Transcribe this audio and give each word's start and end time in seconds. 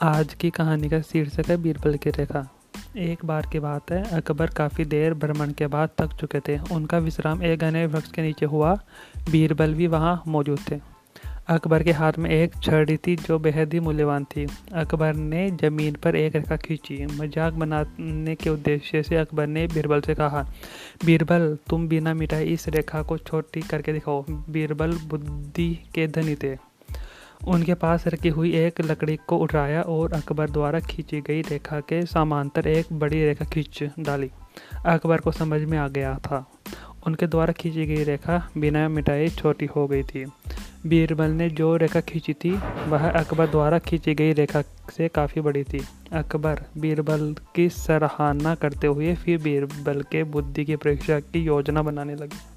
आज 0.00 0.32
की 0.34 0.48
कहानी 0.50 0.88
का 0.88 1.00
शीर्षक 1.00 1.48
है 1.48 1.56
बीरबल 1.56 1.94
की 1.96 2.10
रेखा। 2.10 2.44
एक 2.96 3.24
बार 3.24 3.46
की 3.52 3.60
बात 3.60 3.90
है, 3.90 4.02
अकबर 4.16 4.46
काफ़ी 4.46 4.84
देर 4.84 5.14
भ्रमण 5.14 5.52
के 5.52 5.66
बाद 5.66 5.90
थक 6.00 6.12
चुके 6.12 6.40
थे। 6.40 6.58
उनका 6.72 6.98
विश्राम 6.98 7.42
एक 7.42 7.60
घने 7.60 7.86
वृक्ष 7.86 8.10
के 8.10 8.22
नीचे 8.22 8.46
हुआ। 8.46 8.74
बीरबल 9.30 9.74
भी 9.74 9.86
वहाँ 9.86 10.22
मौजूद 10.28 10.58
थे। 10.70 10.80
अकबर 11.48 11.82
के 11.82 11.92
हाथ 11.92 12.12
में 12.18 12.30
एक 12.30 12.60
छड़ी 12.62 12.96
थी 12.96 13.16
जो 13.16 13.38
बेहद 13.38 13.74
ही 13.74 13.80
मूल्यवान 13.80 14.24
थी। 14.24 14.46
अकबर 14.74 15.14
ने 15.14 15.48
ज़मीन 15.50 15.94
पर 15.94 16.16
एक 16.16 16.36
रेखा 16.36 16.56
खींची। 16.56 17.04
मज़ाक 17.06 17.54
बनाने 17.54 18.34
के 18.34 18.50
उद्देश्य 18.50 19.02
से 19.02 19.16
अकबर 19.16 19.46
ने 19.46 19.66
बीरबल 19.66 20.00
से 20.00 20.14
कहा, 20.14 20.46
बीरबल, 21.04 21.56
तुम 21.70 21.88
बिना 21.88 22.14
मिटाई 22.14 22.44
इस 22.44 22.68
रेखा 22.68 23.02
को 23.02 23.18
छोटी 23.18 23.60
करके 23.60 23.92
दिखाओ। 23.92 24.24
बीरबल 24.28 24.98
बुद्धि 25.08 25.72
के 25.94 26.06
धनी 26.06 26.34
थे। 26.34 26.75
उनके 27.44 27.74
पास 27.74 28.06
रखी 28.06 28.28
हुई 28.28 28.52
एक 28.52 28.80
लकड़ी 28.80 29.18
को 29.26 29.36
उठाया 29.36 29.82
और 29.82 30.12
अकबर 30.12 30.50
द्वारा 30.50 30.80
खींची 30.80 31.20
गई 31.20 31.42
रेखा 31.42 31.80
के 31.80 32.06
समांतर 32.06 32.66
एक 32.66 32.86
बड़ी 32.92 33.24
रेखा 33.24 33.44
खींच 33.44 33.84
डाली। 34.00 34.30
अकबर 34.86 35.18
को 35.18 35.32
समझ 35.32 35.60
में 35.62 35.78
आ 35.78 35.88
गया 35.88 36.18
था। 36.18 36.50
उनके 37.06 37.26
द्वारा 37.26 37.52
खींची 37.52 37.86
गई 37.86 38.04
रेखा 38.04 38.50
बिना 38.58 38.88
मिटाई 38.88 39.28
छोटी 39.28 39.66
हो 39.66 39.86
गई 39.86 40.02
थी। 40.02 40.24
बीरबल 40.86 41.30
ने 41.30 41.50
जो 41.50 41.76
रेखा 41.76 42.00
खींची 42.00 42.32
थी, 42.32 42.50
वह 42.88 43.10
अकबर 43.10 43.46
द्वारा 43.46 43.78
खींची 43.78 44.14
गई 44.14 44.32
रेखा 44.32 44.62
से 44.62 45.08
काफ़ी 45.08 45.40
बड़ी 45.40 45.64
थी। 45.64 45.84
अकबर 46.12 46.60
बीरबल 46.78 47.34
की 47.54 47.68
सराहना 47.68 48.54
करते 48.54 48.86
हुए 48.86 49.14
फिर 49.14 49.42
बीरबल 49.42 50.02
के 50.02 50.24
बुद्धि 50.24 50.64
की 50.64 50.76
परीक्षा 50.76 51.20
की 51.20 51.40
योजना 51.40 51.82
बनाने 51.82 52.14
लगे। 52.14 52.55